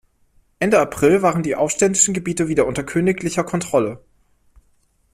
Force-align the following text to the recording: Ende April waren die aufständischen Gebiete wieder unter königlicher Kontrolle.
Ende 0.57 0.79
April 0.79 1.21
waren 1.21 1.43
die 1.43 1.55
aufständischen 1.55 2.15
Gebiete 2.15 2.47
wieder 2.47 2.65
unter 2.65 2.83
königlicher 2.83 3.43
Kontrolle. 3.43 4.03